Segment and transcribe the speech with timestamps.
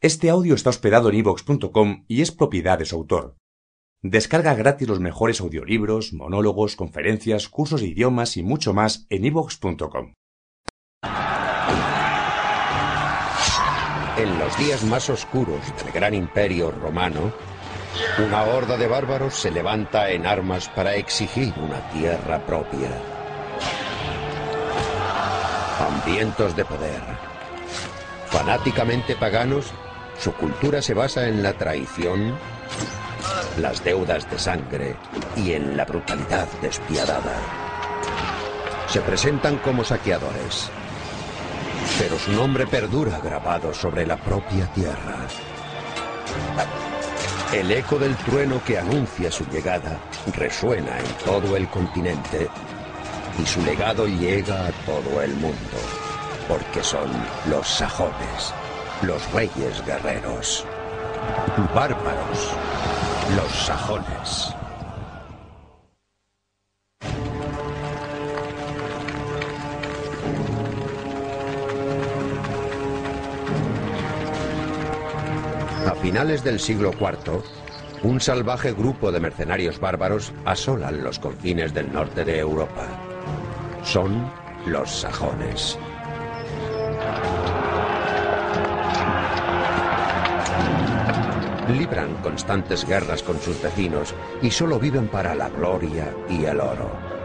[0.00, 3.36] Este audio está hospedado en ivox.com y es propiedad de su autor.
[4.00, 10.12] Descarga gratis los mejores audiolibros, monólogos, conferencias, cursos de idiomas y mucho más en ivox.com.
[14.16, 17.32] En los días más oscuros del gran imperio romano,
[18.24, 22.90] una horda de bárbaros se levanta en armas para exigir una tierra propia.
[25.80, 27.02] Hambrientos de poder,
[28.26, 29.72] fanáticamente paganos,
[30.20, 32.36] su cultura se basa en la traición,
[33.60, 34.96] las deudas de sangre
[35.36, 37.36] y en la brutalidad despiadada.
[38.88, 40.70] Se presentan como saqueadores,
[41.98, 45.26] pero su nombre perdura grabado sobre la propia tierra.
[47.52, 49.98] El eco del trueno que anuncia su llegada
[50.36, 52.48] resuena en todo el continente
[53.40, 55.78] y su legado llega a todo el mundo,
[56.48, 57.08] porque son
[57.48, 58.52] los sajones,
[59.02, 60.64] los reyes guerreros,
[61.74, 62.50] bárbaros,
[63.36, 64.54] los sajones.
[75.86, 77.42] A finales del siglo IV,
[78.02, 82.86] un salvaje grupo de mercenarios bárbaros asolan los confines del norte de Europa.
[83.84, 84.28] Son
[84.66, 85.78] los sajones.
[91.68, 97.18] Libran constantes guerras con sus vecinos y solo viven para la gloria y el oro.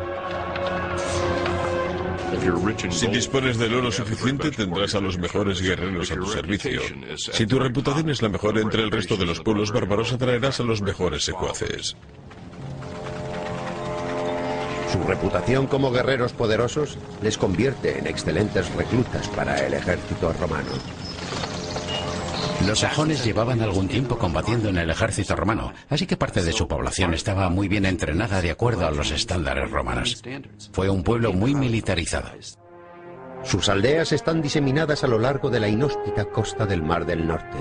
[2.90, 6.82] Si dispones del oro suficiente, tendrás a los mejores guerreros a tu servicio.
[7.16, 10.64] Si tu reputación es la mejor entre el resto de los pueblos bárbaros, atraerás a
[10.64, 11.96] los mejores secuaces.
[14.92, 21.03] Su reputación como guerreros poderosos les convierte en excelentes reclutas para el ejército romano.
[22.68, 26.68] Los sajones llevaban algún tiempo combatiendo en el ejército romano, así que parte de su
[26.68, 30.22] población estaba muy bien entrenada de acuerdo a los estándares romanos.
[30.72, 32.30] Fue un pueblo muy militarizado.
[33.44, 37.58] Sus aldeas están diseminadas a lo largo de la inhóspita costa del Mar del Norte.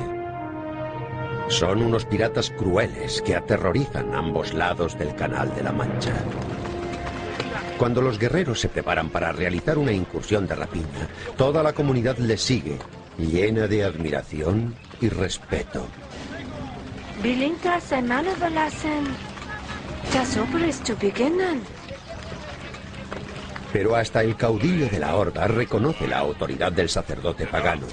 [1.48, 6.14] Son unos piratas crueles que aterrorizan ambos lados del Canal de la Mancha.
[7.76, 12.40] Cuando los guerreros se preparan para realizar una incursión de rapiña, toda la comunidad les
[12.40, 12.78] sigue,
[13.18, 15.86] llena de admiración y respeto.
[17.22, 19.02] Bilinka sein Mann überlassen.
[20.12, 21.62] Das Opel ist zu beginnen.
[23.72, 27.86] Pero hasta el caudillo de la horda reconoce la autoridad del sacerdote pagano,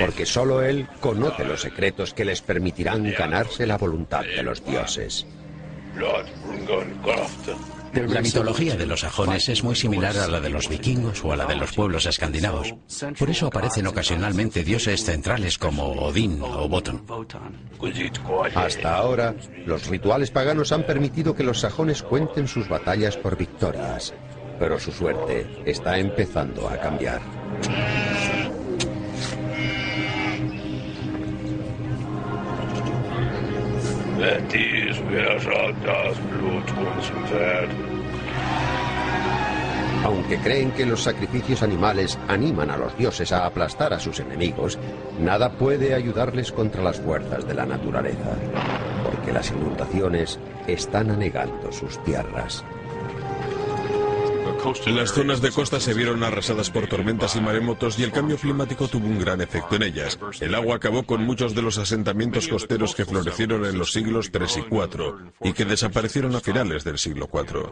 [0.00, 5.26] porque solo él conoce los secretos que les permitirán ganarse la voluntad de los dioses.
[7.94, 11.36] La mitología de los sajones es muy similar a la de los vikingos o a
[11.36, 12.74] la de los pueblos escandinavos.
[13.18, 17.02] Por eso aparecen ocasionalmente dioses centrales como Odín o Wotan.
[18.54, 19.34] Hasta ahora,
[19.64, 24.12] los rituales paganos han permitido que los sajones cuenten sus batallas por victorias,
[24.58, 27.22] pero su suerte está empezando a cambiar.
[40.04, 44.78] Aunque creen que los sacrificios animales animan a los dioses a aplastar a sus enemigos,
[45.20, 48.36] nada puede ayudarles contra las fuerzas de la naturaleza,
[49.04, 52.64] porque las inundaciones están anegando sus tierras.
[54.86, 58.88] Las zonas de costa se vieron arrasadas por tormentas y maremotos y el cambio climático
[58.88, 60.18] tuvo un gran efecto en ellas.
[60.40, 64.62] El agua acabó con muchos de los asentamientos costeros que florecieron en los siglos III
[64.62, 67.70] y IV y que desaparecieron a finales del siglo IV.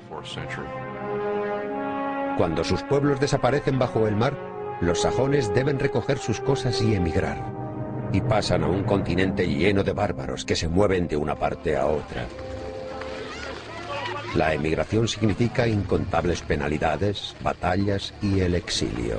[2.36, 4.36] Cuando sus pueblos desaparecen bajo el mar,
[4.80, 7.52] los sajones deben recoger sus cosas y emigrar.
[8.12, 11.86] Y pasan a un continente lleno de bárbaros que se mueven de una parte a
[11.86, 12.26] otra.
[14.34, 19.18] La emigración significa incontables penalidades, batallas y el exilio.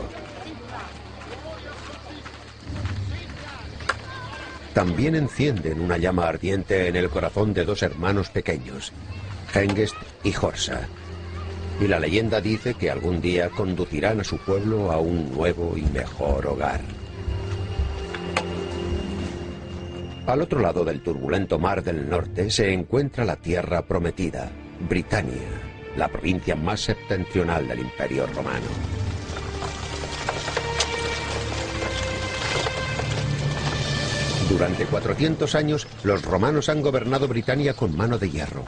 [4.74, 8.92] También encienden una llama ardiente en el corazón de dos hermanos pequeños,
[9.54, 10.82] Hengest y Horsa.
[11.80, 15.84] Y la leyenda dice que algún día conducirán a su pueblo a un nuevo y
[15.84, 16.82] mejor hogar.
[20.28, 25.48] Al otro lado del turbulento mar del norte se encuentra la tierra prometida, Britania,
[25.96, 28.68] la provincia más septentrional del Imperio Romano.
[34.50, 38.66] Durante 400 años, los romanos han gobernado Britania con mano de hierro.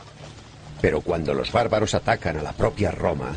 [0.81, 3.35] Pero cuando los bárbaros atacan a la propia Roma,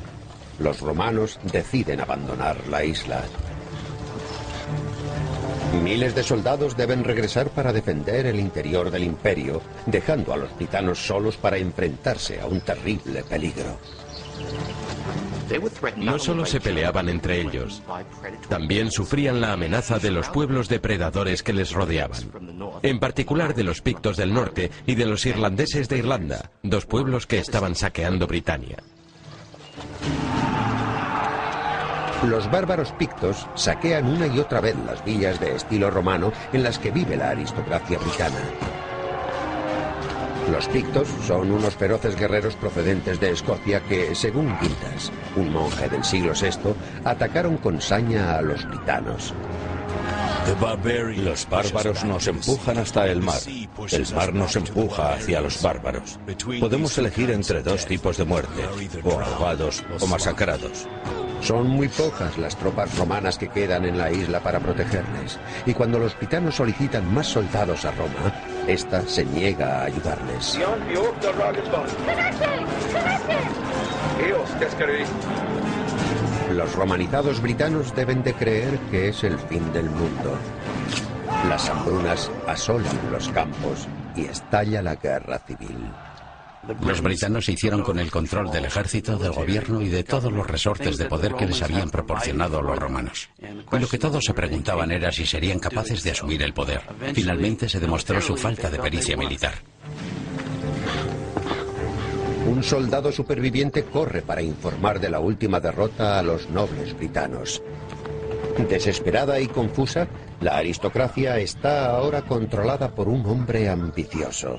[0.58, 3.22] los romanos deciden abandonar la isla.
[5.72, 10.98] Miles de soldados deben regresar para defender el interior del imperio, dejando a los britanos
[10.98, 13.78] solos para enfrentarse a un terrible peligro.
[15.96, 17.82] No solo se peleaban entre ellos,
[18.48, 22.30] también sufrían la amenaza de los pueblos depredadores que les rodeaban,
[22.82, 27.26] en particular de los pictos del norte y de los irlandeses de Irlanda, dos pueblos
[27.26, 28.78] que estaban saqueando Britania.
[32.24, 36.78] Los bárbaros pictos saquean una y otra vez las villas de estilo romano en las
[36.78, 38.36] que vive la aristocracia britana.
[40.52, 46.04] Los pictos son unos feroces guerreros procedentes de Escocia que, según Quintas, un monje del
[46.04, 46.74] siglo VI,
[47.04, 49.32] atacaron con saña a los britanos.
[51.16, 53.40] Los bárbaros nos empujan hasta el mar.
[53.92, 56.18] El mar nos empuja hacia los bárbaros.
[56.58, 58.62] Podemos elegir entre dos tipos de muerte,
[59.04, 60.88] o ahogados o masacrados.
[61.40, 65.98] Son muy pocas las tropas romanas que quedan en la isla para protegerles, y cuando
[65.98, 68.32] los britanos solicitan más soldados a Roma,
[68.66, 70.58] esta se niega a ayudarles.
[76.52, 80.36] Los romanizados britanos deben de creer que es el fin del mundo.
[81.48, 85.90] Las hambrunas asolan los campos y estalla la guerra civil.
[86.86, 90.46] Los britanos se hicieron con el control del ejército, del gobierno y de todos los
[90.46, 93.28] resortes de poder que les habían proporcionado los romanos.
[93.38, 96.82] Y lo que todos se preguntaban era si serían capaces de asumir el poder.
[97.14, 99.54] Finalmente se demostró su falta de pericia militar.
[102.46, 107.62] Un soldado superviviente corre para informar de la última derrota a los nobles britanos.
[108.68, 110.08] Desesperada y confusa,
[110.40, 114.58] la aristocracia está ahora controlada por un hombre ambicioso.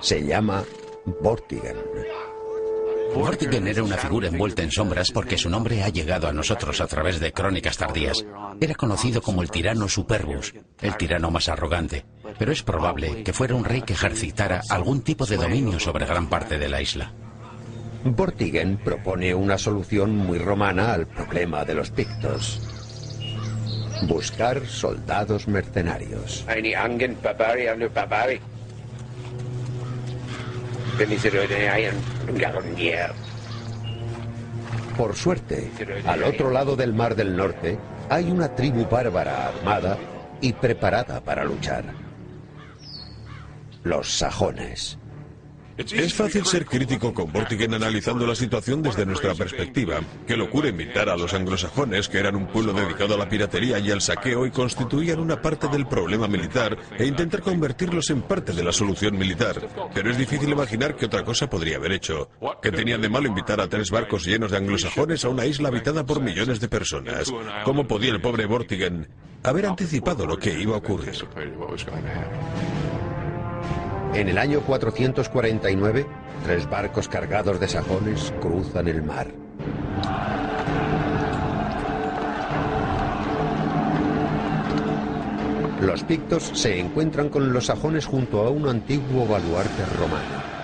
[0.00, 0.64] Se llama
[1.06, 1.78] Vortigern.
[3.14, 6.86] Vortigern era una figura envuelta en sombras porque su nombre ha llegado a nosotros a
[6.86, 8.24] través de crónicas tardías.
[8.60, 12.04] Era conocido como el tirano Superbus, el tirano más arrogante,
[12.38, 16.28] pero es probable que fuera un rey que ejercitara algún tipo de dominio sobre gran
[16.28, 17.12] parte de la isla.
[18.04, 22.60] Vortigern propone una solución muy romana al problema de los pictos.
[24.02, 26.44] Buscar soldados mercenarios.
[34.96, 35.70] Por suerte,
[36.06, 37.78] al otro lado del Mar del Norte
[38.08, 39.96] hay una tribu bárbara armada
[40.40, 41.84] y preparada para luchar.
[43.84, 44.97] Los sajones.
[45.78, 50.00] Es fácil ser crítico con Vortigern analizando la situación desde nuestra perspectiva.
[50.26, 53.92] Qué locura invitar a los anglosajones, que eran un pueblo dedicado a la piratería y
[53.92, 58.64] al saqueo y constituían una parte del problema militar, e intentar convertirlos en parte de
[58.64, 59.68] la solución militar.
[59.94, 62.28] Pero es difícil imaginar qué otra cosa podría haber hecho.
[62.60, 66.04] ¿Qué tenían de malo invitar a tres barcos llenos de anglosajones a una isla habitada
[66.04, 67.32] por millones de personas?
[67.64, 69.06] ¿Cómo podía el pobre Vortigern
[69.44, 71.14] haber anticipado lo que iba a ocurrir?
[74.14, 76.06] En el año 449,
[76.44, 79.28] tres barcos cargados de sajones cruzan el mar.
[85.80, 90.58] Los pictos se encuentran con los sajones junto a un antiguo baluarte romano.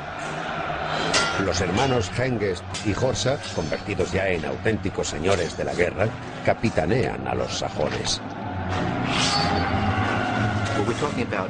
[1.45, 6.09] Los hermanos Hengest y Horsa, convertidos ya en auténticos señores de la guerra,
[6.45, 8.21] capitanean a los sajones.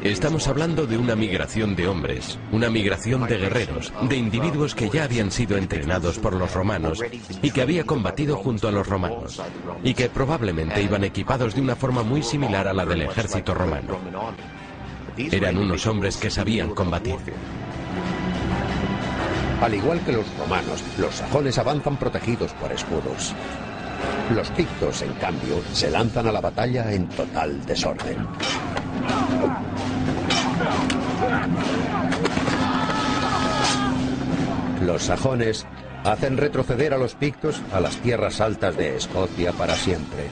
[0.03, 5.05] Estamos hablando de una migración de hombres, una migración de guerreros, de individuos que ya
[5.05, 7.01] habían sido entrenados por los romanos
[7.43, 9.41] y que había combatido junto a los romanos,
[9.83, 13.99] y que probablemente iban equipados de una forma muy similar a la del ejército romano.
[15.17, 17.17] Eran unos hombres que sabían combatir.
[19.61, 23.35] Al igual que los romanos, los sajones avanzan protegidos por escudos.
[24.35, 28.27] Los pictos, en cambio, se lanzan a la batalla en total desorden.
[34.85, 35.67] Los sajones
[36.05, 40.29] hacen retroceder a los pictos a las tierras altas de Escocia para siempre.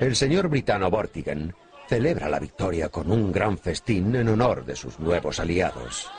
[0.00, 1.54] El señor britano Vortigern
[1.88, 6.10] celebra la victoria con un gran festín en honor de sus nuevos aliados.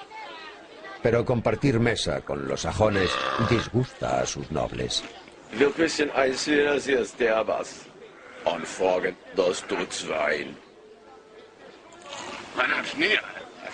[1.02, 3.10] Pero compartir mesa con los sajones
[3.50, 5.04] disgusta a sus nobles.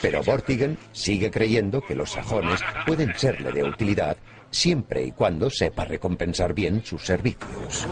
[0.02, 4.18] Pero Vortigern sigue creyendo que los sajones pueden serle de utilidad
[4.52, 7.88] siempre y cuando sepa recompensar bien sus servicios.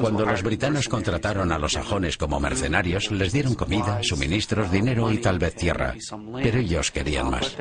[0.00, 5.18] Cuando los britanos contrataron a los sajones como mercenarios, les dieron comida, suministros, dinero y
[5.18, 5.94] tal vez tierra.
[6.42, 7.56] Pero ellos querían más.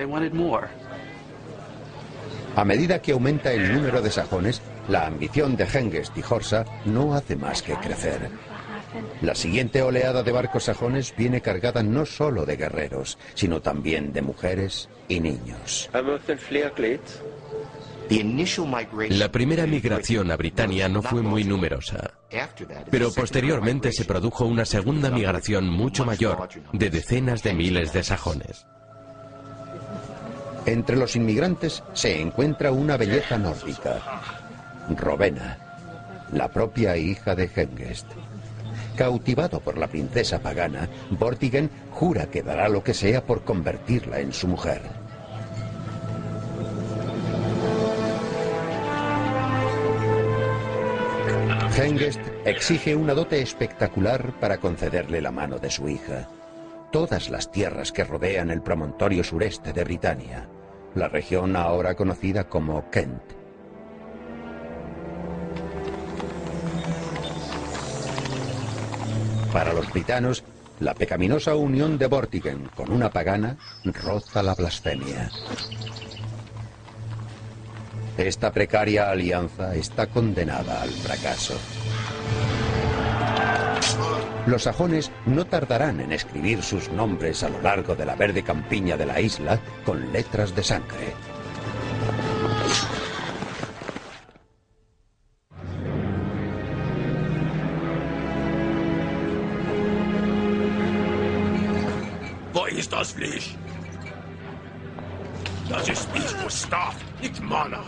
[2.56, 7.14] A medida que aumenta el número de sajones, la ambición de Hengest y Horsa no
[7.14, 8.30] hace más que crecer.
[9.22, 14.22] La siguiente oleada de barcos sajones viene cargada no solo de guerreros, sino también de
[14.22, 15.90] mujeres y niños.
[19.10, 22.12] La primera migración a Britania no fue muy numerosa,
[22.92, 28.66] pero posteriormente se produjo una segunda migración mucho mayor, de decenas de miles de sajones.
[30.66, 34.02] Entre los inmigrantes se encuentra una belleza nórdica,
[34.90, 35.58] Rovena,
[36.32, 38.08] la propia hija de Hengest.
[38.96, 44.34] Cautivado por la princesa pagana, Vortigern jura que dará lo que sea por convertirla en
[44.34, 44.82] su mujer.
[51.78, 56.28] Hengest exige una dote espectacular para concederle la mano de su hija.
[56.92, 60.48] Todas las tierras que rodean el promontorio sureste de Britania,
[60.96, 63.22] la región ahora conocida como Kent.
[69.52, 70.44] Para los britanos,
[70.80, 75.30] la pecaminosa unión de Vortigern con una pagana roza la blasfemia.
[78.18, 81.56] Esta precaria alianza está condenada al fracaso.
[84.48, 88.96] Los sajones no tardarán en escribir sus nombres a lo largo de la verde campiña
[88.96, 91.14] de la isla con letras de sangre.
[102.54, 103.56] Wo ist das Fleisch?
[105.68, 107.82] Das ist Milch Gustav, nicht Mana.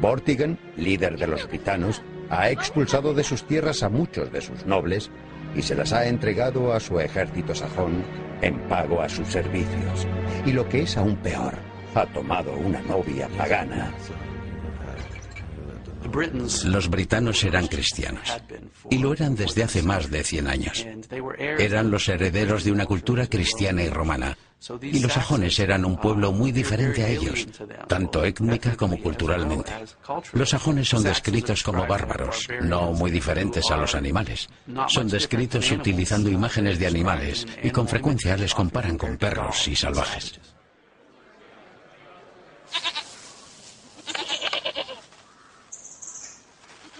[0.00, 5.10] Vortigern, líder de los gitanos, ha expulsado de sus tierras a muchos de sus nobles
[5.54, 8.04] y se las ha entregado a su ejército sajón
[8.42, 10.06] en pago a sus servicios.
[10.46, 11.54] Y lo que es aún peor,
[11.94, 13.92] ha tomado una novia pagana.
[16.64, 18.36] Los britanos eran cristianos
[18.90, 20.86] y lo eran desde hace más de 100 años.
[21.38, 24.36] Eran los herederos de una cultura cristiana y romana.
[24.82, 27.46] Y los sajones eran un pueblo muy diferente a ellos,
[27.86, 29.72] tanto étnica como culturalmente.
[30.32, 34.48] Los sajones son descritos como bárbaros, no muy diferentes a los animales.
[34.88, 40.40] Son descritos utilizando imágenes de animales y con frecuencia les comparan con perros y salvajes.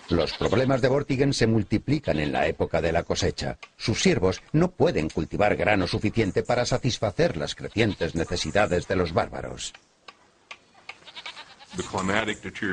[0.09, 3.59] Los problemas de Vortigern se multiplican en la época de la cosecha.
[3.77, 9.75] Sus siervos no pueden cultivar grano suficiente para satisfacer las crecientes necesidades de los bárbaros.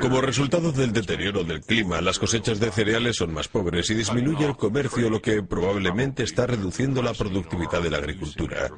[0.01, 4.45] Como resultado del deterioro del clima, las cosechas de cereales son más pobres y disminuye
[4.45, 8.69] el comercio, lo que probablemente está reduciendo la productividad de la agricultura.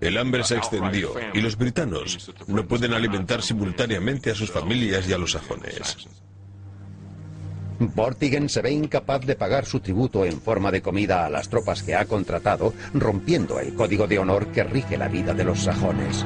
[0.00, 5.12] El hambre se extendió y los britanos no pueden alimentar simultáneamente a sus familias y
[5.12, 6.08] a los sajones.
[7.78, 11.82] Vortigern se ve incapaz de pagar su tributo en forma de comida a las tropas
[11.82, 16.24] que ha contratado, rompiendo el código de honor que rige la vida de los sajones.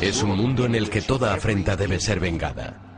[0.00, 2.91] Es un mundo en el que toda afrenta debe ser vengada.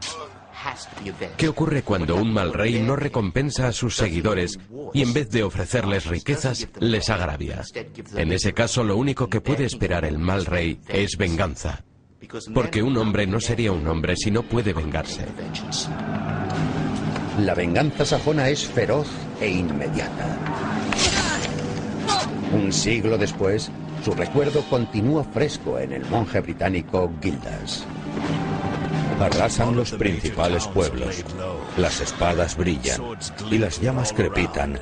[1.36, 4.58] ¿Qué ocurre cuando un mal rey no recompensa a sus seguidores
[4.92, 7.62] y en vez de ofrecerles riquezas, les agravia?
[8.14, 11.84] En ese caso, lo único que puede esperar el mal rey es venganza.
[12.54, 15.26] Porque un hombre no sería un hombre si no puede vengarse.
[17.40, 19.08] La venganza sajona es feroz
[19.40, 20.38] e inmediata.
[22.52, 23.70] Un siglo después,
[24.04, 27.84] su recuerdo continúa fresco en el monje británico Gildas.
[29.20, 31.24] Arrasan los principales pueblos.
[31.76, 33.00] Las espadas brillan
[33.50, 34.78] y las llamas crepitan,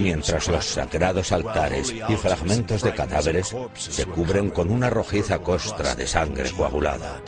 [0.00, 6.06] mientras los sagrados altares y fragmentos de cadáveres se cubren con una rojiza costra de
[6.06, 7.22] sangre coagulada.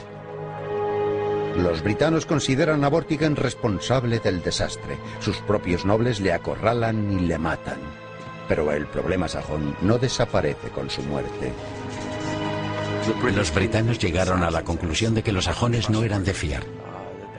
[1.58, 4.96] Los britanos consideran a Vortigern responsable del desastre.
[5.18, 7.78] Sus propios nobles le acorralan y le matan.
[8.46, 11.52] Pero el problema sajón no desaparece con su muerte.
[13.34, 16.64] Los britanos llegaron a la conclusión de que los sajones no eran de fiar.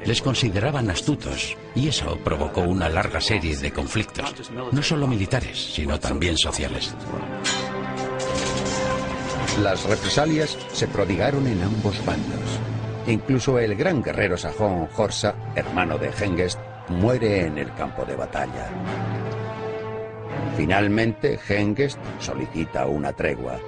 [0.05, 5.99] Les consideraban astutos y eso provocó una larga serie de conflictos, no solo militares, sino
[5.99, 6.95] también sociales.
[9.61, 12.59] Las represalias se prodigaron en ambos bandos.
[13.07, 18.69] Incluso el gran guerrero sajón Horsa, hermano de Hengest, muere en el campo de batalla.
[20.55, 23.59] Finalmente, Hengest solicita una tregua.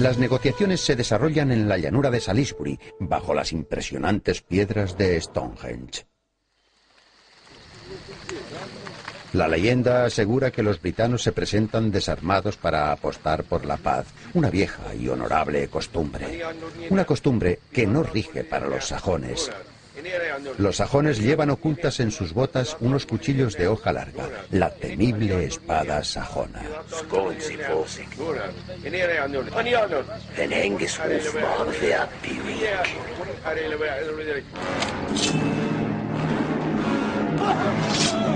[0.00, 6.06] Las negociaciones se desarrollan en la llanura de Salisbury, bajo las impresionantes piedras de Stonehenge.
[9.34, 14.48] La leyenda asegura que los britanos se presentan desarmados para apostar por la paz, una
[14.48, 16.44] vieja y honorable costumbre.
[16.88, 19.50] Una costumbre que no rige para los sajones.
[20.58, 26.02] Los sajones llevan ocultas en sus botas unos cuchillos de hoja larga, la temible espada
[26.04, 26.62] sajona.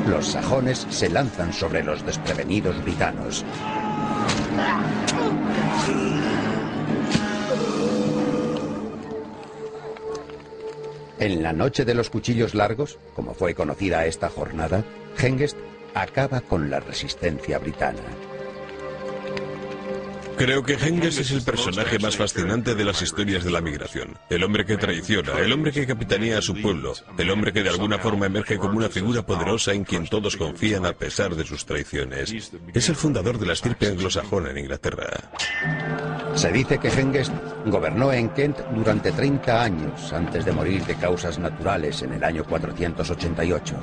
[0.09, 3.45] Los sajones se lanzan sobre los desprevenidos britanos.
[11.25, 14.85] En la noche de los cuchillos largos, como fue conocida esta jornada,
[15.17, 15.57] Hengest
[15.95, 18.03] acaba con la resistencia britana.
[20.37, 24.19] Creo que Hengest es el personaje más fascinante de las historias de la migración.
[24.29, 27.71] El hombre que traiciona, el hombre que capitanea a su pueblo, el hombre que de
[27.71, 31.65] alguna forma emerge como una figura poderosa en quien todos confían a pesar de sus
[31.65, 32.51] traiciones.
[32.73, 35.09] Es el fundador de la estirpe anglosajona en Inglaterra.
[36.35, 37.33] Se dice que Hengest
[37.67, 42.45] gobernó en Kent durante 30 años antes de morir de causas naturales en el año
[42.45, 43.75] 488.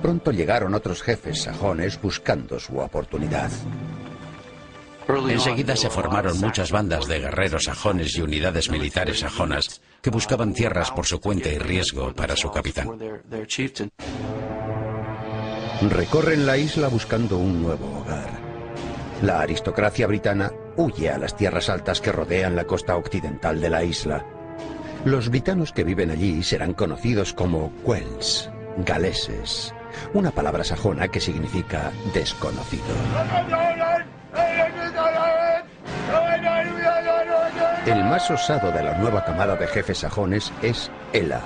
[0.00, 3.50] Pronto llegaron otros jefes sajones buscando su oportunidad.
[5.08, 10.90] Enseguida se formaron muchas bandas de guerreros sajones y unidades militares sajonas que buscaban tierras
[10.90, 12.90] por su cuenta y riesgo para su capitán.
[15.90, 18.28] Recorren la isla buscando un nuevo hogar.
[19.22, 23.84] La aristocracia britana huye a las tierras altas que rodean la costa occidental de la
[23.84, 24.26] isla.
[25.04, 28.50] Los britanos que viven allí serán conocidos como Quells,
[28.84, 29.74] galeses,
[30.12, 32.84] una palabra sajona que significa desconocido.
[37.86, 41.40] El más osado de la nueva camada de jefes sajones es Ela.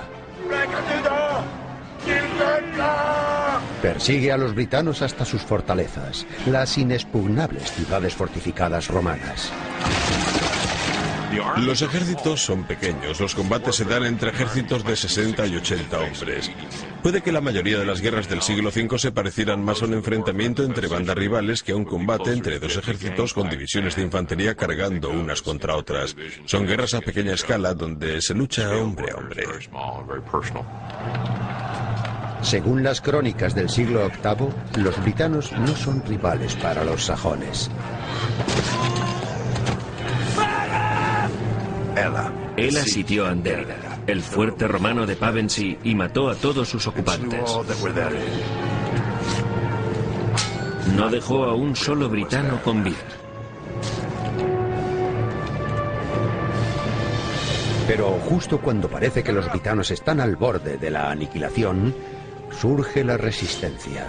[3.81, 9.51] Persigue a los britanos hasta sus fortalezas, las inexpugnables ciudades fortificadas romanas.
[11.57, 16.51] Los ejércitos son pequeños, los combates se dan entre ejércitos de 60 y 80 hombres.
[17.03, 19.93] Puede que la mayoría de las guerras del siglo V se parecieran más a un
[19.93, 24.55] enfrentamiento entre bandas rivales que a un combate entre dos ejércitos con divisiones de infantería
[24.55, 26.15] cargando unas contra otras.
[26.45, 29.43] Son guerras a pequeña escala donde se lucha hombre a hombre.
[32.41, 37.69] Según las crónicas del siglo VIII, los britanos no son rivales para los sajones.
[42.55, 47.41] Él sitió Anderga, el fuerte romano de Pavensey, y mató a todos sus ocupantes.
[50.95, 52.97] No dejó a un solo britano con vida.
[57.87, 61.93] Pero justo cuando parece que los britanos están al borde de la aniquilación,
[62.51, 64.07] surge la resistencia.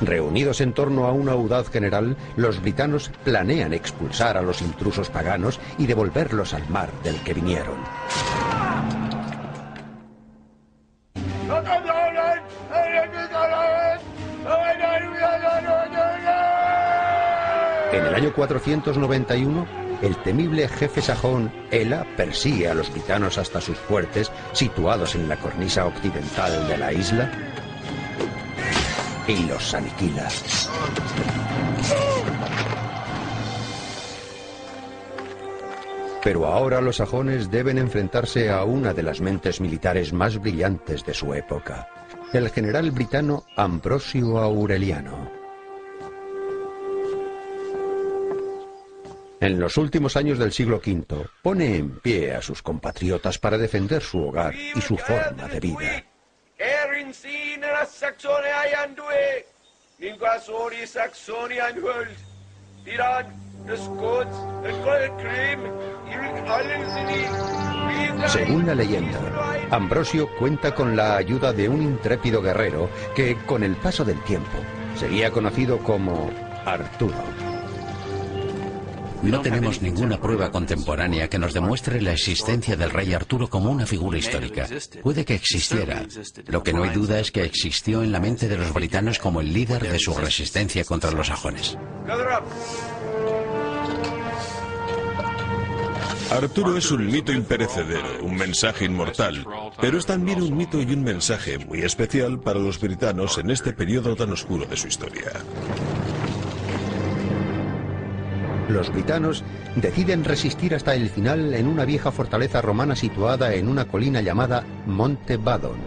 [0.00, 5.58] Reunidos en torno a un audaz general, los britanos planean expulsar a los intrusos paganos
[5.78, 7.78] y devolverlos al mar del que vinieron.
[17.98, 19.66] En el año 491,
[20.02, 25.36] el temible jefe sajón Ela persigue a los britanos hasta sus fuertes, situados en la
[25.36, 27.28] cornisa occidental de la isla,
[29.26, 30.28] y los aniquila.
[36.22, 41.14] Pero ahora los sajones deben enfrentarse a una de las mentes militares más brillantes de
[41.14, 41.88] su época,
[42.32, 45.37] el general britano Ambrosio Aureliano.
[49.40, 54.02] En los últimos años del siglo V, pone en pie a sus compatriotas para defender
[54.02, 56.04] su hogar y su forma de vida.
[68.26, 69.20] Según la leyenda,
[69.70, 74.58] Ambrosio cuenta con la ayuda de un intrépido guerrero que, con el paso del tiempo,
[74.96, 76.28] sería conocido como
[76.64, 77.47] Arturo.
[79.22, 83.86] No tenemos ninguna prueba contemporánea que nos demuestre la existencia del rey Arturo como una
[83.86, 84.66] figura histórica.
[85.02, 86.06] Puede que existiera.
[86.46, 89.40] Lo que no hay duda es que existió en la mente de los britanos como
[89.40, 91.76] el líder de su resistencia contra los sajones.
[96.30, 99.46] Arturo es un mito imperecedero, un mensaje inmortal,
[99.80, 103.72] pero es también un mito y un mensaje muy especial para los britanos en este
[103.72, 105.32] periodo tan oscuro de su historia.
[108.68, 109.44] Los britanos
[109.76, 114.62] deciden resistir hasta el final en una vieja fortaleza romana situada en una colina llamada
[114.86, 115.78] Monte Badon,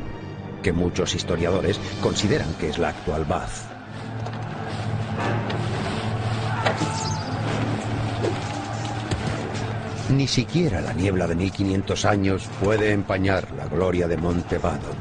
[0.64, 3.72] que muchos historiadores consideran que es la actual Bath.
[10.10, 14.98] Ni siquiera la niebla de 1500 años puede empañar la gloria de Monte Badon.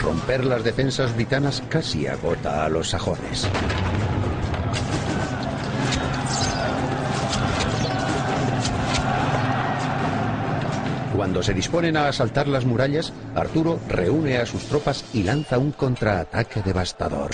[0.00, 3.46] Romper las defensas britanas casi agota a los sajones.
[11.14, 15.72] Cuando se disponen a asaltar las murallas, Arturo reúne a sus tropas y lanza un
[15.72, 17.30] contraataque devastador.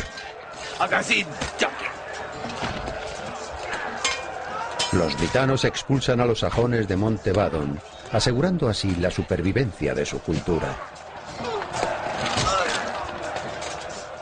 [4.92, 7.80] Los britanos expulsan a los sajones de Monte Badon,
[8.12, 10.76] asegurando así la supervivencia de su cultura.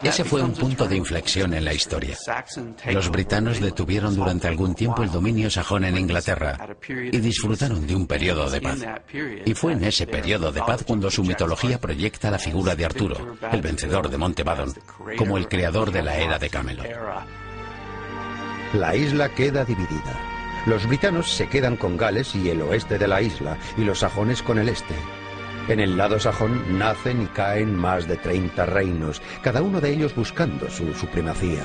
[0.02, 2.16] Ese fue un punto de inflexión en la historia.
[2.92, 8.06] Los britanos detuvieron durante algún tiempo el dominio sajón en Inglaterra y disfrutaron de un
[8.06, 8.78] periodo de paz.
[9.44, 13.36] Y fue en ese periodo de paz cuando su mitología proyecta la figura de Arturo,
[13.50, 14.74] el vencedor de Monte Badon,
[15.16, 16.86] como el creador de la era de Camelot.
[18.74, 20.35] La isla queda dividida.
[20.66, 24.42] Los britanos se quedan con Gales y el oeste de la isla, y los sajones
[24.42, 24.94] con el este.
[25.68, 30.16] En el lado sajón nacen y caen más de 30 reinos, cada uno de ellos
[30.16, 31.62] buscando su supremacía.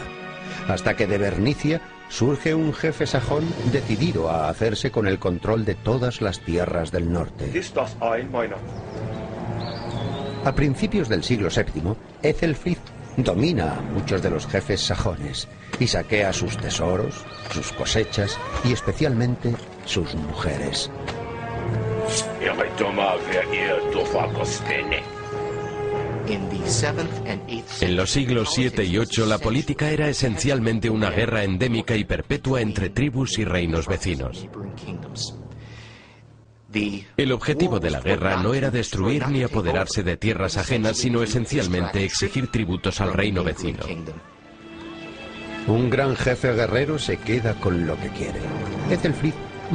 [0.68, 5.74] Hasta que de Bernicia surge un jefe sajón decidido a hacerse con el control de
[5.74, 7.52] todas las tierras del norte.
[10.44, 12.78] A principios del siglo VII, Ethelfrid
[13.18, 15.48] domina a muchos de los jefes sajones
[15.80, 19.54] y saquea sus tesoros, sus cosechas y especialmente
[19.86, 20.90] sus mujeres.
[27.82, 32.62] En los siglos 7 y 8 la política era esencialmente una guerra endémica y perpetua
[32.62, 34.48] entre tribus y reinos vecinos.
[37.18, 42.04] El objetivo de la guerra no era destruir ni apoderarse de tierras ajenas, sino esencialmente
[42.04, 43.80] exigir tributos al reino vecino.
[45.68, 48.40] Un gran jefe guerrero se queda con lo que quiere.
[48.90, 49.34] Ethelfrid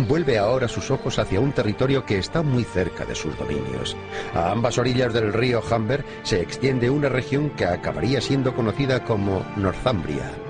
[0.08, 3.96] vuelve ahora sus ojos hacia un territorio que está muy cerca de sus dominios.
[4.34, 9.44] A ambas orillas del río Humber se extiende una región que acabaría siendo conocida como
[9.56, 10.45] Northumbria.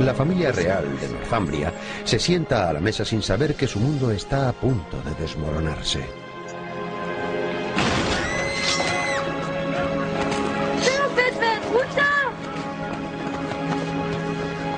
[0.00, 1.72] La familia real de Northumbria
[2.04, 6.04] se sienta a la mesa sin saber que su mundo está a punto de desmoronarse.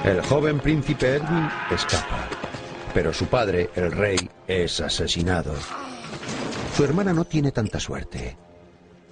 [0.05, 2.29] El joven príncipe Edwin escapa,
[2.95, 5.53] pero su padre, el rey, es asesinado.
[6.77, 8.37] Su hermana no tiene tanta suerte.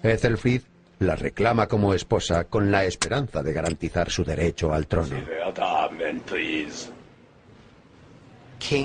[0.02, 0.62] Ethelfrid
[0.98, 5.16] la reclama como esposa con la esperanza de garantizar su derecho al trono.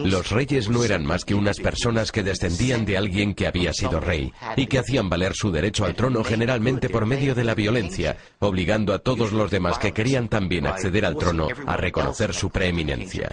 [0.03, 3.99] Los reyes no eran más que unas personas que descendían de alguien que había sido
[3.99, 8.17] rey y que hacían valer su derecho al trono generalmente por medio de la violencia,
[8.39, 13.29] obligando a todos los demás que querían también acceder al trono a reconocer su preeminencia.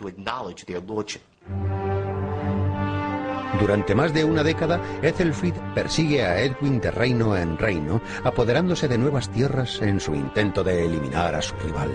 [3.60, 8.98] Durante más de una década, Ethelfrid persigue a Edwin de reino en reino, apoderándose de
[8.98, 11.90] nuevas tierras en su intento de eliminar a su rival.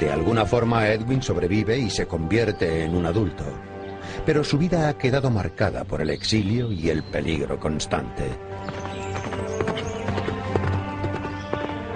[0.00, 3.44] De alguna forma Edwin sobrevive y se convierte en un adulto,
[4.24, 8.24] pero su vida ha quedado marcada por el exilio y el peligro constante.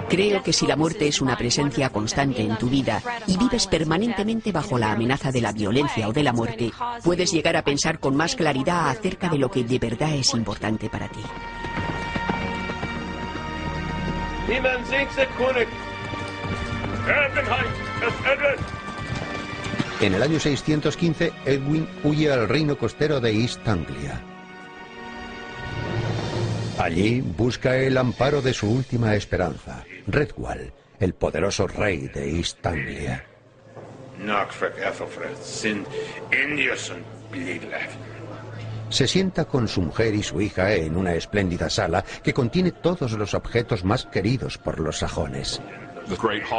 [0.09, 4.51] Creo que si la muerte es una presencia constante en tu vida y vives permanentemente
[4.51, 6.71] bajo la amenaza de la violencia o de la muerte,
[7.03, 10.89] puedes llegar a pensar con más claridad acerca de lo que de verdad es importante
[10.89, 11.21] para ti.
[20.01, 24.21] En el año 615, Edwin huye al reino costero de East Anglia.
[26.79, 33.25] Allí busca el amparo de su última esperanza, Redwall, el poderoso rey de East Anglia.
[38.89, 43.11] Se sienta con su mujer y su hija en una espléndida sala que contiene todos
[43.13, 45.61] los objetos más queridos por los sajones.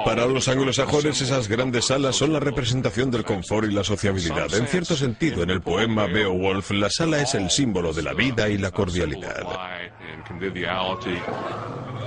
[0.04, 4.52] Para los anglosajones esas grandes salas son la representación del confort y la sociabilidad.
[4.54, 8.48] En cierto sentido, en el poema Beowulf, la sala es el símbolo de la vida
[8.48, 9.46] y la cordialidad.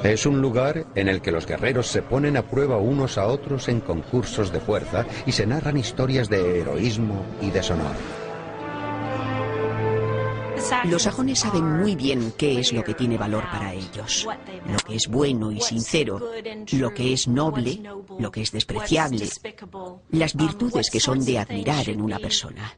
[0.04, 3.68] Es un lugar en el que los guerreros se ponen a prueba unos a otros
[3.70, 8.23] en concursos de fuerza y se narran historias de heroísmo y deshonor.
[10.86, 14.28] Los sajones saben muy bien qué es lo que tiene valor para ellos,
[14.66, 16.20] lo que es bueno y sincero,
[16.72, 17.82] lo que es noble,
[18.20, 19.28] lo que es despreciable,
[20.12, 22.74] las virtudes que son de admirar en una persona.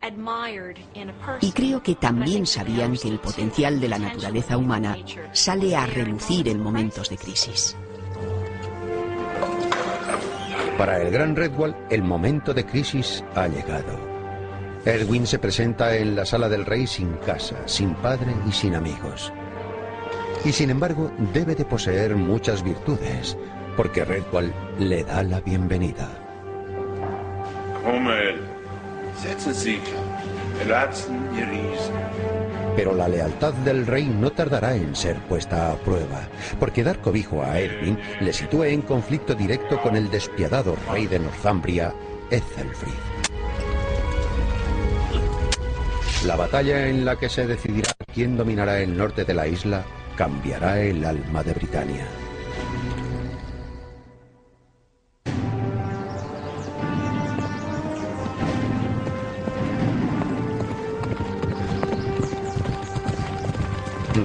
[1.41, 4.97] Y creo que también sabían que el potencial de la naturaleza humana
[5.31, 7.75] sale a relucir en momentos de crisis.
[10.77, 14.14] Para el Gran Redwall, el momento de crisis ha llegado.
[14.85, 19.33] Edwin se presenta en la sala del rey sin casa, sin padre y sin amigos.
[20.43, 23.35] Y sin embargo, debe de poseer muchas virtudes,
[23.75, 26.07] porque Redwall le da la bienvenida.
[32.75, 36.27] Pero la lealtad del rey no tardará en ser puesta a prueba,
[36.59, 41.17] porque dar cobijo a Edwin le sitúa en conflicto directo con el despiadado rey de
[41.17, 41.91] Northumbria,
[42.29, 43.14] Ethelfrid.
[46.25, 49.85] La batalla en la que se decidirá quién dominará el norte de la isla
[50.17, 52.07] cambiará el alma de Britania.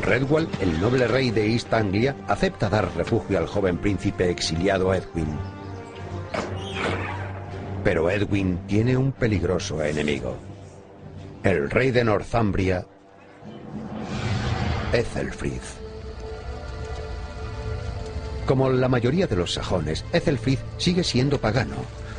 [0.00, 5.38] Redwall, el noble rey de East Anglia, acepta dar refugio al joven príncipe exiliado Edwin.
[7.84, 10.49] Pero Edwin tiene un peligroso enemigo.
[11.42, 12.86] El rey de Northumbria,
[14.92, 15.62] Ethelfrid.
[18.44, 21.76] Como la mayoría de los sajones, Ethelfrid sigue siendo pagano,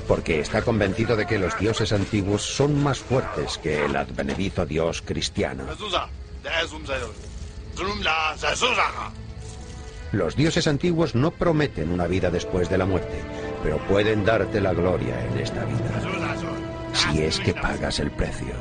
[0.08, 5.04] porque está convencido de que los dioses antiguos son más fuertes que el advenedizo dios
[5.04, 5.66] cristiano.
[10.14, 13.22] Los dioses antiguos no prometen una vida después de la muerte,
[13.62, 16.21] pero pueden darte la gloria en esta vida.
[16.94, 18.54] Si es que pagas el precio.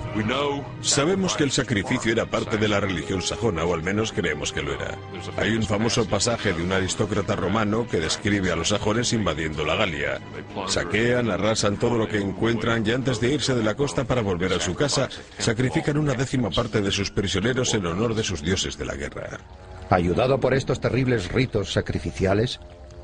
[0.81, 4.63] Sabemos que el sacrificio era parte de la religión sajona, o al menos creemos que
[4.63, 4.97] lo era.
[5.37, 9.77] Hay un famoso pasaje de un aristócrata romano que describe a los sajones invadiendo la
[9.77, 10.21] Galia.
[10.67, 14.53] Saquean, arrasan todo lo que encuentran y antes de irse de la costa para volver
[14.53, 18.79] a su casa, sacrifican una décima parte de sus prisioneros en honor de sus dioses
[18.79, 19.41] de la guerra.
[19.91, 22.61] Ayudado por estos terribles ritos sacrificiales,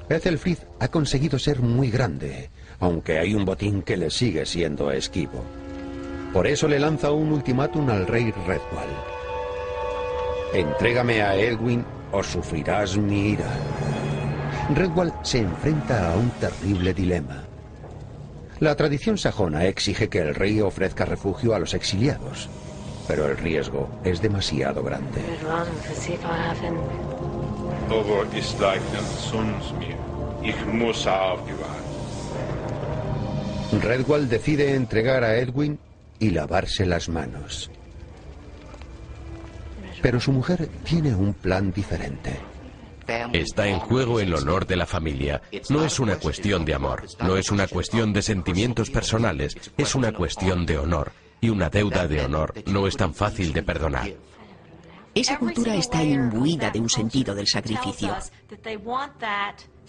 [0.09, 5.45] Ethelfrid ha conseguido ser muy grande, aunque hay un botín que le sigue siendo esquivo.
[6.33, 8.91] Por eso le lanza un ultimátum al rey Redwall.
[10.53, 13.51] Entrégame a Edwin o sufrirás mi ira.
[14.75, 17.45] Redwall se enfrenta a un terrible dilema.
[18.59, 22.49] La tradición sajona exige que el rey ofrezca refugio a los exiliados,
[23.07, 25.21] pero el riesgo es demasiado grande.
[33.73, 35.79] Redwall decide entregar a Edwin
[36.19, 37.71] y lavarse las manos.
[40.03, 42.39] Pero su mujer tiene un plan diferente.
[43.33, 45.43] Está en juego el honor de la familia.
[45.69, 50.13] No es una cuestión de amor, no es una cuestión de sentimientos personales, es una
[50.13, 51.13] cuestión de honor.
[51.41, 54.11] Y una deuda de honor no es tan fácil de perdonar.
[55.15, 58.15] Esa cultura está imbuida de un sentido del sacrificio.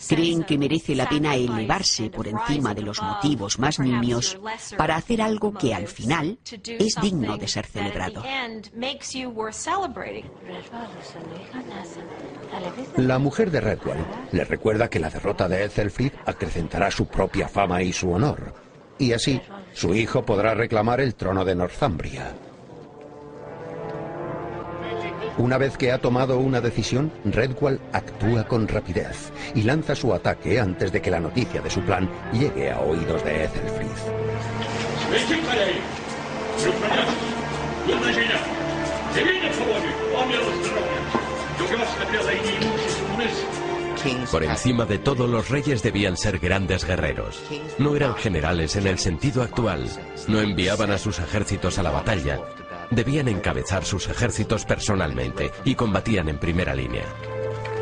[0.07, 4.39] Creen que merece la pena elevarse por encima de los motivos más nimios
[4.77, 8.23] para hacer algo que al final es digno de ser celebrado.
[12.97, 17.81] La mujer de Redwell le recuerda que la derrota de Ethelfrid acrecentará su propia fama
[17.81, 18.53] y su honor,
[18.97, 19.41] y así
[19.73, 22.36] su hijo podrá reclamar el trono de Northumbria.
[25.38, 30.60] Una vez que ha tomado una decisión, Redwall actúa con rapidez y lanza su ataque
[30.60, 33.88] antes de que la noticia de su plan llegue a oídos de Ethelfrid.
[44.32, 47.41] Por encima de todo, los reyes debían ser grandes guerreros.
[47.78, 49.88] No eran generales en el sentido actual.
[50.28, 52.39] No enviaban a sus ejércitos a la batalla.
[52.91, 57.04] Debían encabezar sus ejércitos personalmente y combatían en primera línea.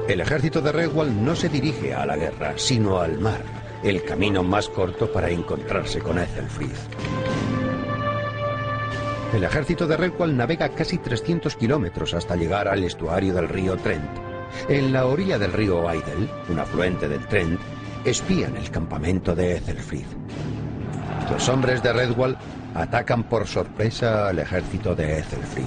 [0.07, 3.41] El ejército de Redwall no se dirige a la guerra, sino al mar,
[3.83, 6.75] el camino más corto para encontrarse con Ethelfrid.
[9.33, 14.09] El ejército de Redwall navega casi 300 kilómetros hasta llegar al estuario del río Trent.
[14.69, 17.59] En la orilla del río Idle, un afluente del Trent,
[18.05, 20.05] espían el campamento de Ethelfrid.
[21.31, 22.37] Los hombres de Redwall
[22.75, 25.63] atacan por sorpresa al ejército de Ethelfrid.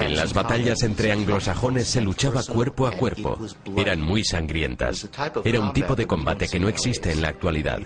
[0.00, 3.38] En las batallas entre anglosajones se luchaba cuerpo a cuerpo.
[3.76, 5.08] Eran muy sangrientas.
[5.44, 7.80] Era un tipo de combate que no existe en la actualidad.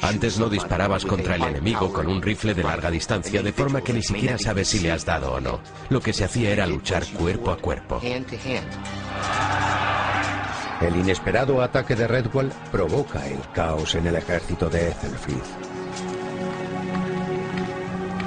[0.00, 3.92] Antes no disparabas contra el enemigo con un rifle de larga distancia de forma que
[3.92, 5.60] ni siquiera sabes si le has dado o no.
[5.90, 8.00] Lo que se hacía era luchar cuerpo a cuerpo.
[10.82, 15.44] El inesperado ataque de Redwall provoca el caos en el ejército de Ethelfrith.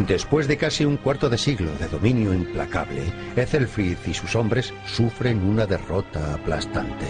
[0.08, 5.44] Después de casi un cuarto de siglo de dominio implacable, Ethelfrith y sus hombres sufren
[5.44, 7.08] una derrota aplastante.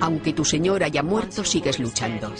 [0.00, 2.34] Aunque tu señor haya muerto, sigues luchando.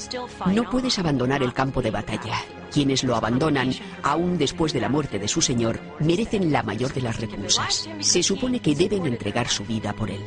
[0.53, 2.35] No puedes abandonar el campo de batalla.
[2.73, 7.03] Quienes lo abandonan, aún después de la muerte de su señor, merecen la mayor de
[7.03, 7.89] las repulsas.
[8.01, 10.21] Se supone que deben entregar su vida por él.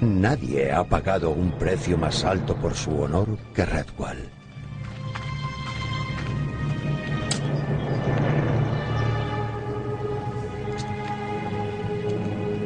[0.00, 4.30] Nadie ha pagado un precio más alto por su honor que Redwall.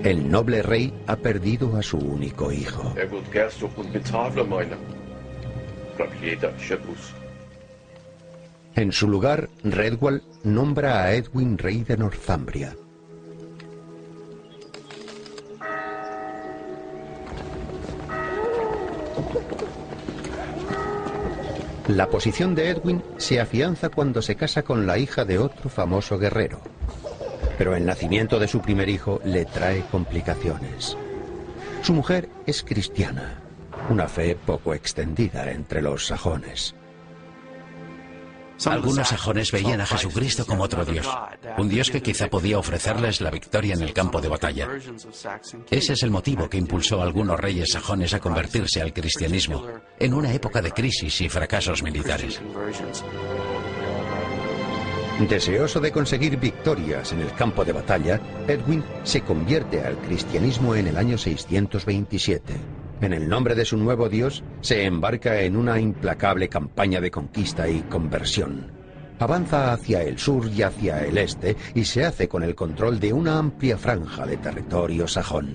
[0.04, 2.94] El noble rey ha perdido a su único hijo.
[8.76, 12.76] En su lugar, Redwall nombra a Edwin rey de Northumbria.
[21.88, 26.18] La posición de Edwin se afianza cuando se casa con la hija de otro famoso
[26.18, 26.60] guerrero.
[27.58, 30.96] Pero el nacimiento de su primer hijo le trae complicaciones.
[31.82, 33.38] Su mujer es cristiana,
[33.90, 36.74] una fe poco extendida entre los sajones.
[38.66, 41.08] Algunos sajones veían a Jesucristo como otro Dios,
[41.58, 44.68] un Dios que quizá podía ofrecerles la victoria en el campo de batalla.
[45.70, 49.66] Ese es el motivo que impulsó a algunos reyes sajones a convertirse al cristianismo
[49.98, 52.40] en una época de crisis y fracasos militares.
[55.28, 60.88] Deseoso de conseguir victorias en el campo de batalla, Edwin se convierte al cristianismo en
[60.88, 62.73] el año 627.
[63.04, 67.68] En el nombre de su nuevo dios, se embarca en una implacable campaña de conquista
[67.68, 68.72] y conversión.
[69.18, 73.12] Avanza hacia el sur y hacia el este y se hace con el control de
[73.12, 75.54] una amplia franja de territorio sajón.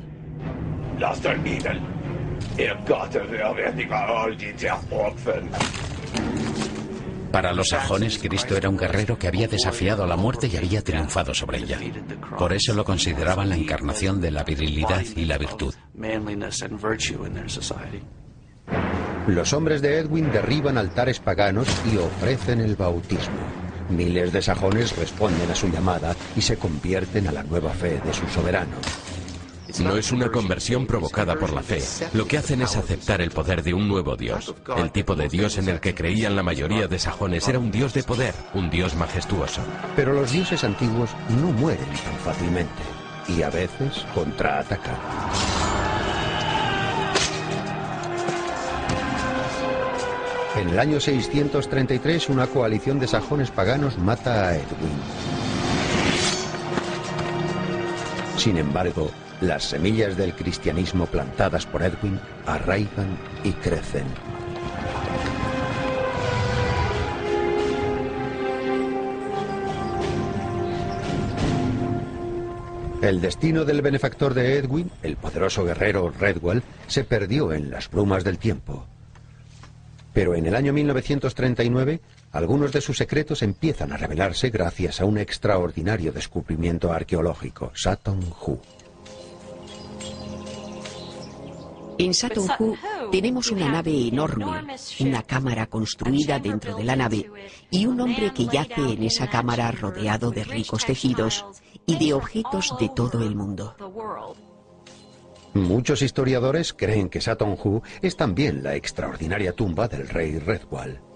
[7.32, 10.84] Para los sajones, Cristo era un guerrero que había desafiado a la muerte y había
[10.84, 11.80] triunfado sobre ella.
[12.38, 15.74] Por eso lo consideraban la encarnación de la virilidad y la virtud.
[19.28, 23.38] Los hombres de Edwin derriban altares paganos y ofrecen el bautismo.
[23.90, 28.14] Miles de sajones responden a su llamada y se convierten a la nueva fe de
[28.14, 28.76] su soberano.
[29.78, 31.82] No es una conversión provocada por la fe.
[32.14, 34.54] Lo que hacen es aceptar el poder de un nuevo Dios.
[34.78, 37.94] El tipo de Dios en el que creían la mayoría de sajones era un Dios
[37.94, 39.62] de poder, un Dios majestuoso.
[39.96, 42.82] Pero los dioses antiguos no mueren tan fácilmente
[43.28, 44.98] y a veces contraatacan.
[50.56, 55.00] En el año 633 una coalición de sajones paganos mata a Edwin.
[58.36, 64.06] Sin embargo, las semillas del cristianismo plantadas por Edwin arraigan y crecen.
[73.02, 78.26] El destino del benefactor de Edwin, el poderoso guerrero Redwall, se perdió en las brumas
[78.26, 78.86] del tiempo.
[80.12, 82.02] Pero en el año 1939,
[82.34, 88.60] algunos de sus secretos empiezan a revelarse gracias a un extraordinario descubrimiento arqueológico, Saturn Hu.
[92.00, 92.78] En Saturn Hu
[93.12, 94.46] tenemos una nave enorme,
[95.02, 97.30] una cámara construida dentro de la nave
[97.70, 101.46] y un hombre que yace en esa cámara rodeado de ricos tejidos
[101.86, 103.76] y de objetos de todo el mundo.
[105.54, 111.09] Muchos historiadores creen que Saturn Hu es también la extraordinaria tumba del rey Redwall.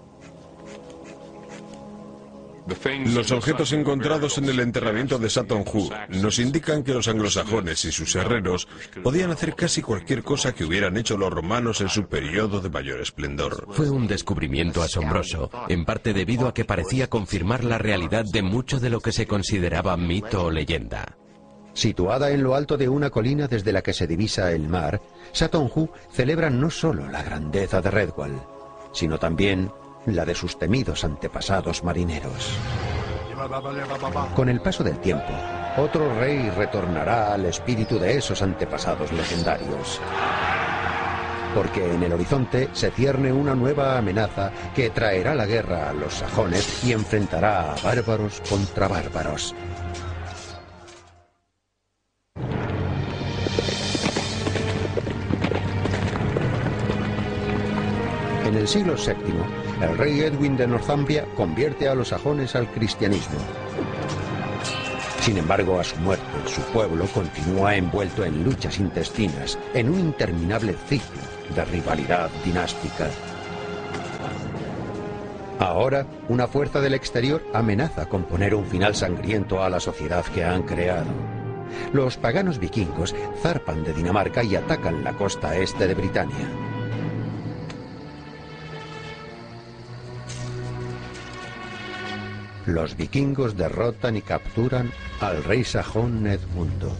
[3.06, 7.92] Los objetos encontrados en el enterramiento de Saturn Hu nos indican que los anglosajones y
[7.92, 8.68] sus herreros
[9.02, 13.00] podían hacer casi cualquier cosa que hubieran hecho los romanos en su periodo de mayor
[13.00, 13.68] esplendor.
[13.72, 18.80] Fue un descubrimiento asombroso, en parte debido a que parecía confirmar la realidad de mucho
[18.80, 21.16] de lo que se consideraba mito o leyenda.
[21.74, 25.00] Situada en lo alto de una colina desde la que se divisa el mar,
[25.32, 28.40] Saturn Hu celebra no solo la grandeza de Redwall,
[28.92, 29.70] sino también
[30.06, 32.58] la de sus temidos antepasados marineros.
[34.34, 35.32] Con el paso del tiempo,
[35.76, 40.00] otro rey retornará al espíritu de esos antepasados legendarios.
[41.54, 46.14] Porque en el horizonte se cierne una nueva amenaza que traerá la guerra a los
[46.14, 49.54] sajones y enfrentará a bárbaros contra bárbaros.
[58.44, 63.38] En el siglo VII, el rey Edwin de Northumbria convierte a los sajones al cristianismo.
[65.20, 70.74] Sin embargo, a su muerte, su pueblo continúa envuelto en luchas intestinas, en un interminable
[70.86, 71.22] ciclo
[71.54, 73.08] de rivalidad dinástica.
[75.58, 80.44] Ahora, una fuerza del exterior amenaza con poner un final sangriento a la sociedad que
[80.44, 81.10] han creado.
[81.92, 86.63] Los paganos vikingos zarpan de Dinamarca y atacan la costa este de Britania.
[92.66, 94.90] Los vikingos derrotan y capturan
[95.20, 96.96] al rey sajón Edmundo.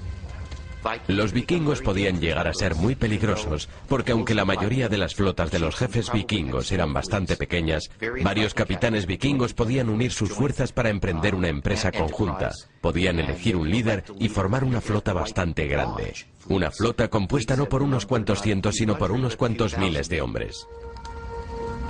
[1.08, 5.50] Los vikingos podían llegar a ser muy peligrosos, porque aunque la mayoría de las flotas
[5.50, 7.90] de los jefes vikingos eran bastante pequeñas,
[8.22, 12.50] varios capitanes vikingos podían unir sus fuerzas para emprender una empresa conjunta.
[12.82, 16.12] Podían elegir un líder y formar una flota bastante grande.
[16.48, 20.66] Una flota compuesta no por unos cuantos cientos, sino por unos cuantos miles de hombres.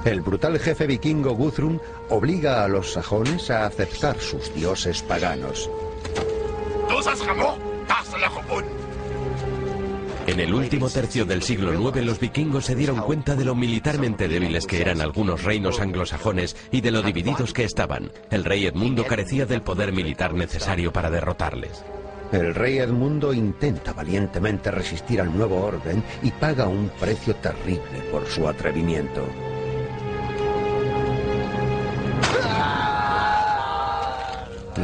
[0.05, 1.79] El brutal jefe vikingo Guthrum
[2.11, 5.71] obliga a los sajones a aceptar sus dioses paganos.
[10.27, 14.29] En el último tercio del siglo IX los vikingos se dieron cuenta de lo militarmente
[14.29, 18.11] débiles que eran algunos reinos anglosajones y de lo divididos que estaban.
[18.31, 21.83] El rey Edmundo carecía del poder militar necesario para derrotarles.
[22.31, 28.27] El rey Edmundo intenta valientemente resistir al nuevo orden y paga un precio terrible por
[28.27, 29.23] su atrevimiento.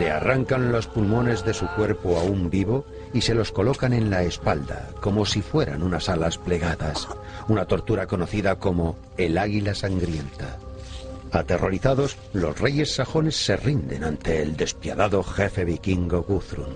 [0.01, 4.22] Le arrancan los pulmones de su cuerpo aún vivo y se los colocan en la
[4.22, 7.07] espalda, como si fueran unas alas plegadas,
[7.48, 10.57] una tortura conocida como el águila sangrienta.
[11.32, 16.72] Aterrorizados, los reyes sajones se rinden ante el despiadado jefe vikingo Guthrum.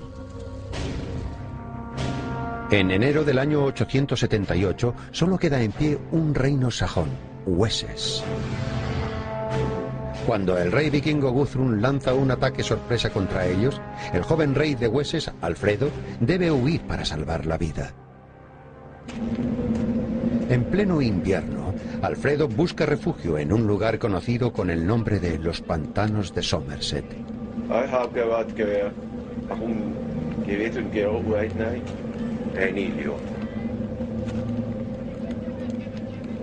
[2.71, 7.09] En enero del año 878 solo queda en pie un reino sajón,
[7.47, 8.23] Wessex.
[10.27, 13.81] Cuando el rey vikingo Guthrum lanza un ataque sorpresa contra ellos,
[14.15, 17.93] el joven rey de Wessex, Alfredo, debe huir para salvar la vida.
[20.49, 25.61] En pleno invierno, Alfredo busca refugio en un lugar conocido con el nombre de los
[25.61, 27.05] pantanos de Somerset.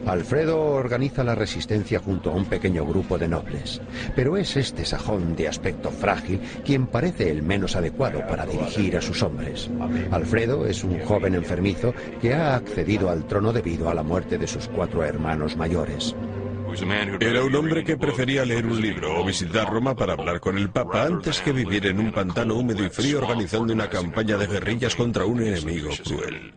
[0.06, 3.82] Alfredo organiza la resistencia junto a un pequeño grupo de nobles,
[4.16, 9.02] pero es este sajón de aspecto frágil quien parece el menos adecuado para dirigir a
[9.02, 9.70] sus hombres.
[10.12, 14.48] Alfredo es un joven enfermizo que ha accedido al trono debido a la muerte de
[14.48, 16.16] sus cuatro hermanos mayores.
[17.20, 20.70] Era un hombre que prefería leer un libro o visitar Roma para hablar con el
[20.70, 24.96] Papa antes que vivir en un pantano húmedo y frío organizando una campaña de guerrillas
[24.96, 26.54] contra un enemigo cruel.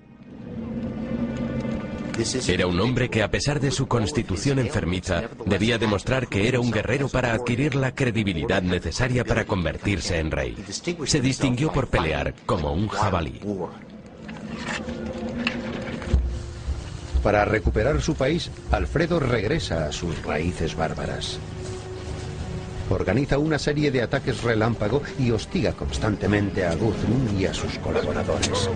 [2.46, 6.70] Era un hombre que a pesar de su constitución enfermiza, debía demostrar que era un
[6.70, 10.56] guerrero para adquirir la credibilidad necesaria para convertirse en rey.
[11.06, 13.40] Se distinguió por pelear como un jabalí.
[17.22, 21.38] Para recuperar su país, Alfredo regresa a sus raíces bárbaras.
[22.90, 28.68] Organiza una serie de ataques relámpago y hostiga constantemente a Guthrum y a sus colaboradores.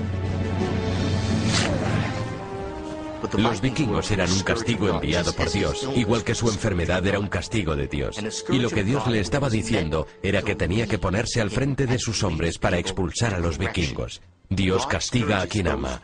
[3.37, 7.77] Los vikingos eran un castigo enviado por Dios, igual que su enfermedad era un castigo
[7.77, 8.45] de Dios.
[8.49, 11.99] Y lo que Dios le estaba diciendo era que tenía que ponerse al frente de
[11.99, 14.23] sus hombres para expulsar a los vikingos.
[14.49, 16.01] Dios castiga a quien ama.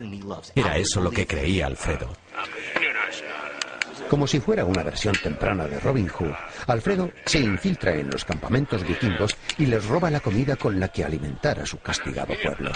[0.53, 2.09] Era eso lo que creía Alfredo.
[4.09, 6.33] Como si fuera una versión temprana de Robin Hood,
[6.67, 11.03] Alfredo se infiltra en los campamentos vikingos y les roba la comida con la que
[11.03, 12.71] alimentar a su castigado pueblo.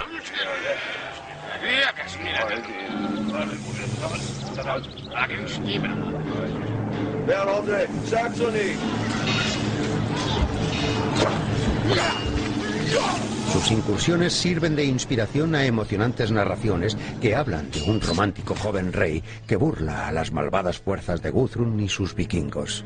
[13.52, 19.24] Sus incursiones sirven de inspiración a emocionantes narraciones que hablan de un romántico joven rey
[19.48, 22.86] que burla a las malvadas fuerzas de Guthrum y sus vikingos.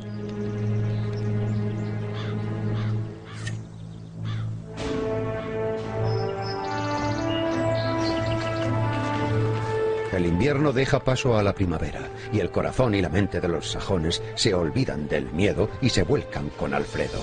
[10.13, 13.71] El invierno deja paso a la primavera y el corazón y la mente de los
[13.71, 17.19] sajones se olvidan del miedo y se vuelcan con Alfredo.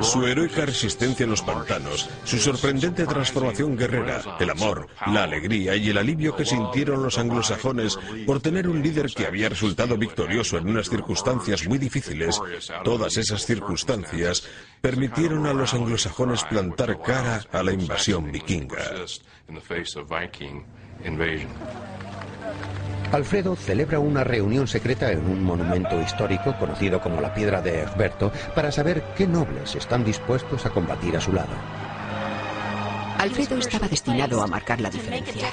[0.00, 5.88] Su heroica resistencia en los pantanos, su sorprendente transformación guerrera, el amor, la alegría y
[5.88, 10.68] el alivio que sintieron los anglosajones por tener un líder que había resultado victorioso en
[10.68, 12.38] unas circunstancias muy difíciles,
[12.84, 14.44] todas esas circunstancias
[14.82, 18.82] permitieron a los anglosajones plantar cara a la invasión vikinga.
[23.12, 28.32] Alfredo celebra una reunión secreta en un monumento histórico conocido como la Piedra de Egberto
[28.54, 31.54] para saber qué nobles están dispuestos a combatir a su lado.
[33.18, 35.48] Alfredo estaba destinado a marcar la diferencia.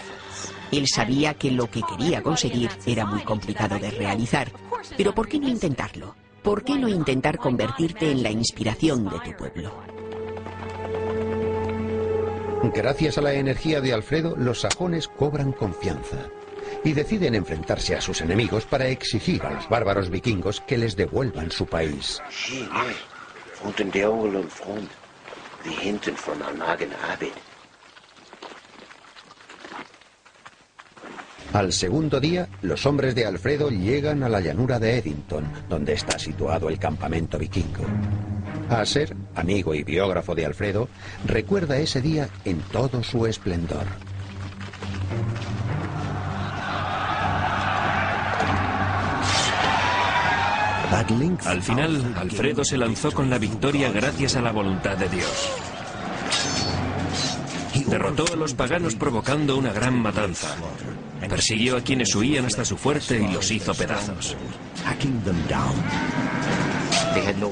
[0.71, 4.51] Él sabía que lo que quería conseguir era muy complicado de realizar,
[4.97, 6.15] pero ¿por qué no intentarlo?
[6.43, 9.71] ¿Por qué no intentar convertirte en la inspiración de tu pueblo?
[12.73, 16.29] Gracias a la energía de Alfredo, los sajones cobran confianza
[16.83, 21.51] y deciden enfrentarse a sus enemigos para exigir a los bárbaros vikingos que les devuelvan
[21.51, 22.21] su país.
[31.53, 36.19] Al segundo día, los hombres de Alfredo llegan a la llanura de Eddington, donde está
[36.19, 37.85] situado el campamento vikingo.
[38.69, 40.87] Aser, amigo y biógrafo de Alfredo,
[41.25, 43.85] recuerda ese día en todo su esplendor.
[51.45, 55.49] Al final, Alfredo se lanzó con la victoria gracias a la voluntad de Dios.
[57.87, 60.55] Derrotó a los paganos provocando una gran matanza.
[61.27, 64.37] Persiguió a quienes huían hasta su fuerte y los hizo pedazos.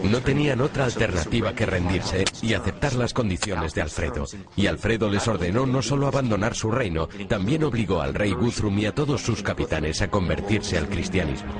[0.03, 4.26] No tenían otra alternativa que rendirse y aceptar las condiciones de Alfredo.
[4.55, 8.86] Y Alfredo les ordenó no solo abandonar su reino, también obligó al rey Guthrum y
[8.86, 11.51] a todos sus capitanes a convertirse al cristianismo.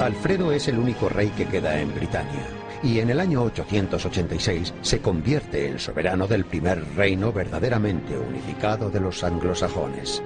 [0.00, 5.00] Alfredo es el único rey que queda en Britania y en el año 886 se
[5.00, 10.22] convierte en soberano del primer reino verdaderamente unificado de los anglosajones.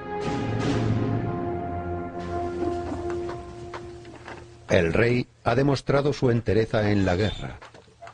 [4.69, 7.59] El rey ha demostrado su entereza en la guerra,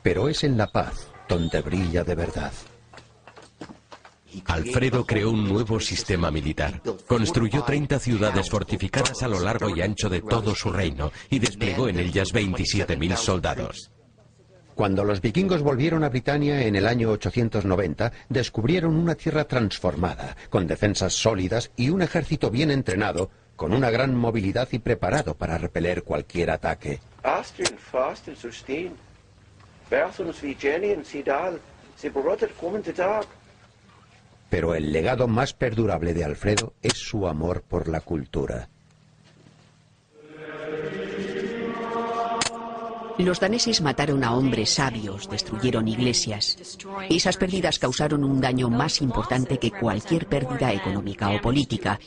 [0.03, 2.53] pero es en la paz donde brilla de verdad.
[4.47, 6.81] Alfredo creó un nuevo sistema militar.
[7.07, 11.89] Construyó 30 ciudades fortificadas a lo largo y ancho de todo su reino y desplegó
[11.89, 13.91] en ellas 27.000 soldados.
[14.83, 20.67] Cuando los vikingos volvieron a Britania en el año 890, descubrieron una tierra transformada, con
[20.67, 26.03] defensas sólidas y un ejército bien entrenado, con una gran movilidad y preparado para repeler
[26.03, 26.99] cualquier ataque.
[34.51, 38.69] Pero el legado más perdurable de Alfredo es su amor por la cultura.
[43.19, 46.57] Los daneses mataron a hombres sabios, destruyeron iglesias.
[47.11, 51.99] Esas pérdidas causaron un daño más importante que cualquier pérdida económica o política.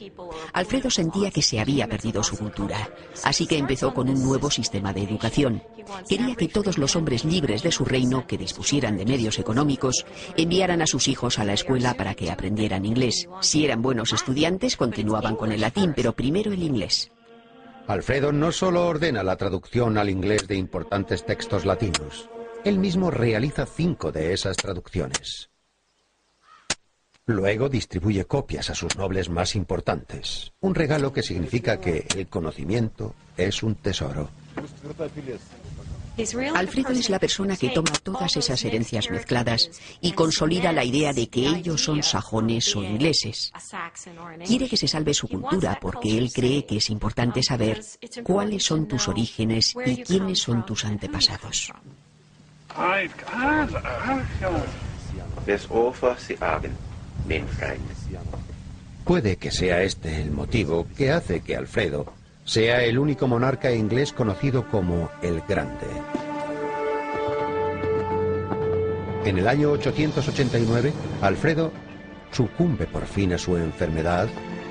[0.53, 2.89] Alfredo sentía que se había perdido su cultura,
[3.23, 5.61] así que empezó con un nuevo sistema de educación.
[6.09, 10.81] Quería que todos los hombres libres de su reino, que dispusieran de medios económicos, enviaran
[10.81, 13.27] a sus hijos a la escuela para que aprendieran inglés.
[13.41, 17.11] Si eran buenos estudiantes, continuaban con el latín, pero primero el inglés.
[17.87, 22.29] Alfredo no solo ordena la traducción al inglés de importantes textos latinos,
[22.63, 25.51] él mismo realiza cinco de esas traducciones.
[27.27, 33.13] Luego distribuye copias a sus nobles más importantes, un regalo que significa que el conocimiento
[33.37, 34.29] es un tesoro.
[36.55, 39.69] Alfredo es la persona que toma todas esas herencias mezcladas
[40.01, 43.51] y consolida la idea de que ellos son sajones o ingleses.
[44.45, 47.81] Quiere que se salve su cultura porque él cree que es importante saber
[48.23, 51.71] cuáles son tus orígenes y quiénes son tus antepasados.
[59.03, 62.11] Puede que sea este el motivo que hace que Alfredo
[62.45, 65.87] sea el único monarca inglés conocido como el Grande.
[69.25, 71.71] En el año 889, Alfredo
[72.31, 74.27] sucumbe por fin a su enfermedad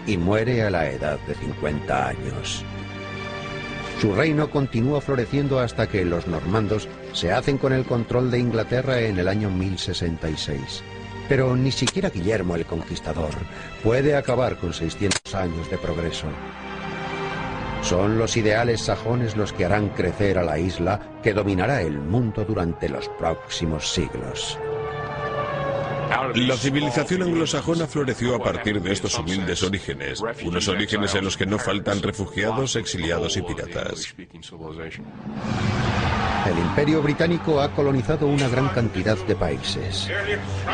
[0.06, 2.64] y muere a la edad de 50 años.
[4.00, 9.00] Su reino continúa floreciendo hasta que los normandos se hacen con el control de Inglaterra
[9.00, 10.84] en el año 1066.
[11.28, 13.30] Pero ni siquiera Guillermo el Conquistador
[13.82, 16.26] puede acabar con 600 años de progreso.
[17.84, 22.42] Son los ideales sajones los que harán crecer a la isla que dominará el mundo
[22.42, 24.58] durante los próximos siglos.
[26.34, 31.44] La civilización anglosajona floreció a partir de estos humildes orígenes, unos orígenes en los que
[31.44, 34.14] no faltan refugiados, exiliados y piratas.
[36.46, 40.08] El imperio británico ha colonizado una gran cantidad de países.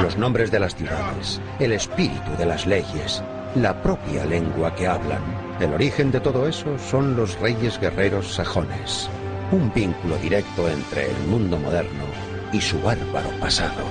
[0.00, 3.20] Los nombres de las ciudades, el espíritu de las leyes,
[3.56, 5.49] la propia lengua que hablan.
[5.60, 9.10] El origen de todo eso son los reyes guerreros sajones,
[9.52, 12.04] un vínculo directo entre el mundo moderno
[12.50, 13.84] y su bárbaro pasado.